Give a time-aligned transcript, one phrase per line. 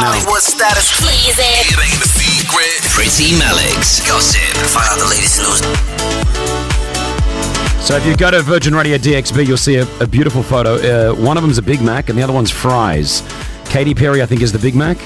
[0.00, 0.12] now.
[0.12, 0.88] Hollywood status.
[1.00, 1.66] Please it.
[1.70, 2.80] It ain't a secret.
[2.96, 4.00] Priti Malik's.
[4.06, 4.40] Gossip.
[4.72, 5.60] Find out the latest news.
[7.86, 10.74] So if you go to Virgin Radio DXB, you'll see a, a beautiful photo.
[10.76, 13.22] Uh, one of them's a Big Mac, and the other one's fries.
[13.66, 14.98] Katy Perry, I think, is the Big Mac,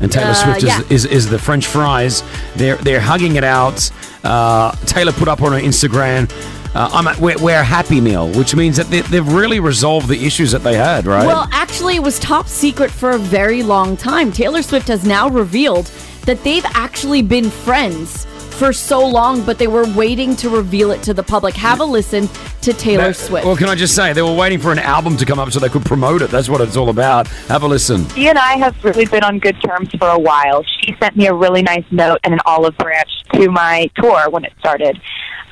[0.00, 0.80] and Taylor Uh, Swift is, yeah.
[0.90, 2.22] is, is the French fries.
[2.56, 3.90] They're they're hugging it out.
[4.22, 6.28] Uh, Taylor put up on her Instagram.
[6.74, 10.26] Uh, I'm at, we're, we're happy meal, which means that they, they've really resolved the
[10.26, 11.26] issues that they had, right?
[11.26, 14.32] Well, actually, it was top secret for a very long time.
[14.32, 15.86] Taylor Swift has now revealed
[16.22, 21.02] that they've actually been friends for so long, but they were waiting to reveal it
[21.02, 21.54] to the public.
[21.54, 22.28] Have a listen
[22.62, 23.44] to Taylor Swift.
[23.44, 25.58] Well, can I just say they were waiting for an album to come up so
[25.58, 26.30] they could promote it.
[26.30, 27.26] That's what it's all about.
[27.48, 28.08] Have a listen.
[28.10, 30.62] She and I have really been on good terms for a while.
[30.62, 34.44] She sent me a really nice note and an olive branch to my tour when
[34.44, 35.00] it started.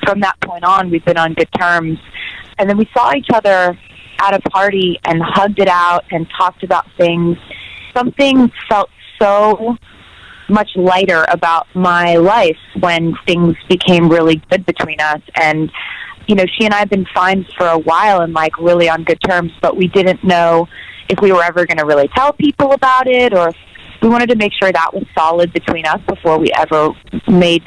[0.05, 1.99] From that point on, we've been on good terms.
[2.57, 3.77] And then we saw each other
[4.19, 7.37] at a party and hugged it out and talked about things.
[7.93, 8.89] Something felt
[9.19, 9.77] so
[10.49, 15.71] much lighter about my life when things became really good between us and
[16.27, 19.03] you know she and I have been fine for a while and like really on
[19.03, 20.67] good terms but we didn't know
[21.09, 23.55] if we were ever going to really tell people about it or if
[24.01, 26.89] we wanted to make sure that was solid between us before we ever
[27.27, 27.63] made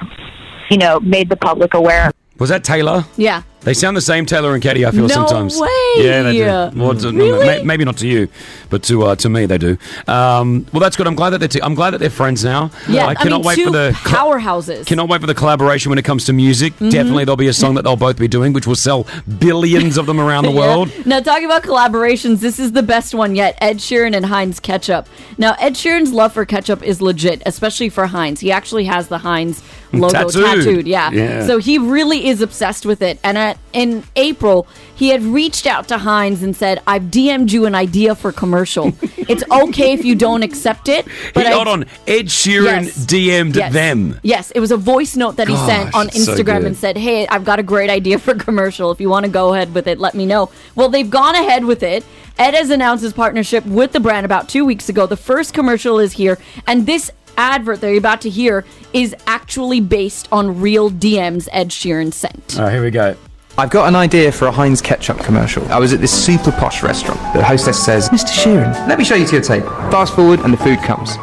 [0.70, 3.04] you know made the public aware Was that Taylor?
[3.16, 3.42] yeah.
[3.62, 4.86] They sound the same, Taylor and Katy.
[4.86, 5.58] I feel No sometimes.
[5.58, 5.68] way.
[5.96, 6.78] Yeah, they do.
[6.80, 7.44] Well, to- Really?
[7.46, 8.28] may- maybe not to you,
[8.70, 9.76] but to uh, to me they do.
[10.06, 11.08] Um, well, that's good.
[11.08, 12.70] I'm glad that they're t- I'm glad that they're friends now.
[12.88, 14.86] Yeah, I I, cannot mean, wait two for the cl- powerhouses.
[14.86, 16.74] Cannot wait for the collaboration when it comes to music.
[16.74, 16.90] Mm-hmm.
[16.90, 19.04] Definitely, there'll be a song that they'll both be doing, which will sell
[19.40, 20.58] billions of them around the Yeah.
[20.76, 21.06] world.
[21.06, 25.08] Now, talking about collaborations, this is the best one yet Ed Sheeran and Heinz Ketchup.
[25.38, 28.38] Now, Ed Sheeran's love for ketchup is legit, especially for Heinz.
[28.41, 30.44] He actually has the Heinz logo Tattooed.
[30.44, 30.86] tattooed.
[30.86, 31.10] yeah.
[31.10, 31.46] Yeah.
[31.46, 33.18] So he really is obsessed with it.
[33.24, 37.66] And at, in April, he had reached out to Heinz and said, I've DM'd you
[37.66, 38.92] an idea for commercial.
[39.16, 41.06] it's okay if you don't accept it.
[41.34, 43.06] But He, I- hold on, Ed Sheeran Yes.
[43.06, 43.72] DM'd Yes.
[43.72, 44.18] them.
[44.22, 46.96] Yes, it was a voice note that he sent on it's so Instagram and said,
[46.96, 48.91] "Hey, I've got a great idea for commercial.
[48.91, 51.64] If you want to go ahead with it, let me know." Well, they've gone ahead
[51.64, 52.04] with it.
[52.38, 55.06] Ed has announced his partnership with the brand about 2 weeks ago.
[55.06, 59.81] The first commercial is here, and this advert that you're about to hear is actually
[59.81, 62.56] based on real DMs Ed Sheeran sent.
[62.58, 63.14] All right, here we go.
[63.59, 65.67] I've got an idea for a Heinz ketchup commercial.
[65.72, 67.19] I was at this super posh restaurant.
[67.34, 68.28] The hostess says, Mr.
[68.28, 69.69] Sheeran, let me show you to your table.
[69.91, 71.17] Fast forward and the food comes.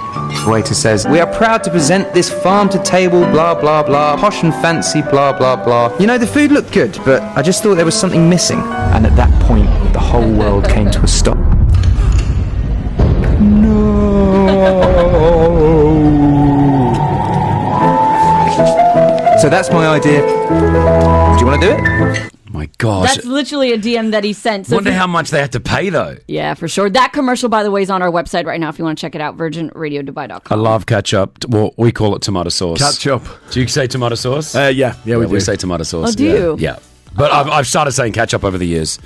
[0.48, 4.42] Waiter says, We are proud to present this farm to table, blah, blah, blah, posh
[4.42, 5.96] and fancy, blah, blah, blah.
[6.00, 8.60] You know, the food looked good, but I just thought there was something missing.
[8.60, 11.38] And at that point, the whole world came to a stop.
[19.44, 20.22] So that's my idea.
[20.22, 22.32] Do you want to do it?
[22.54, 23.14] My gosh.
[23.16, 24.68] That's literally a DM that he sent.
[24.68, 26.16] So if Wonder you- how much they had to pay though.
[26.30, 26.90] yeah, for sure.
[26.90, 28.70] That commercial, by the way, is on our website right now.
[28.70, 29.74] If you want to check it out, VirginRadioDubai.com.
[29.76, 30.60] I virginradiodubai.com.
[30.62, 31.46] love ketchup.
[31.50, 32.80] Well, we call it tomato sauce.
[32.80, 33.22] Ketchup.
[33.52, 34.56] Do you say tomato sauce?
[34.56, 35.40] Uh, yeah, yeah, we Yeah, we do.
[35.42, 36.14] say tomato sauce.
[36.14, 36.34] Oh, do yeah.
[36.36, 36.56] you?
[36.60, 36.80] Yeah.
[37.14, 38.98] But I've, I've started saying ketchup over the years.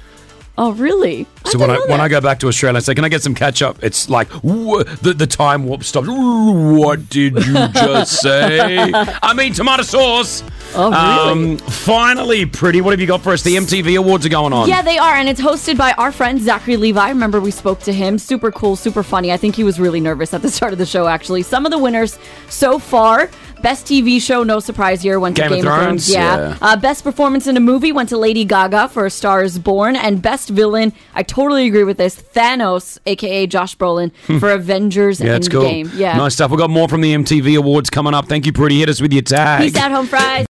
[0.59, 1.27] Oh, really?
[1.45, 2.01] So when I when.
[2.01, 4.83] I go back to Australia, I say, "Can I get some ketchup?" It's like "Wha-
[5.03, 6.07] the the time warp stops.
[6.09, 8.91] What did you just say?
[8.93, 10.43] I mean tomato sauce.
[10.75, 11.51] Oh, really?
[11.53, 12.81] Um, finally, Priti.
[12.81, 13.43] What have you got for us?
[13.43, 14.67] The MTV Awards are going on.
[14.67, 17.07] Yeah, they are, and it's hosted by our friend Zachary Levi.
[17.09, 18.17] Remember, we spoke to him.
[18.17, 19.31] Super cool, super funny.
[19.31, 21.07] I think he was really nervous at the start of the show.
[21.07, 22.17] Actually, some of the winners
[22.49, 23.29] so far:
[23.61, 26.05] best TV show, no surprise here, went to Game of Game of Thrones.
[26.05, 26.37] Thrones, Yeah.
[26.49, 26.57] yeah.
[26.61, 29.95] Uh, best performance in a movie went to Lady Gaga for A Star Is Born,
[29.95, 30.93] and best villain.
[31.15, 32.15] I totally agree with this.
[32.15, 35.63] Thanos, aka Josh Brolin, for Avengers Yeah, it's cool.
[35.63, 35.91] Endgame.
[35.97, 36.17] Yeah.
[36.17, 36.51] Nice stuff.
[36.51, 38.27] We've got more from the MTV Awards coming up.
[38.27, 38.77] Thank you, Priti.
[38.77, 39.61] Hit us with your tag.
[39.61, 40.45] Peace out, home fries.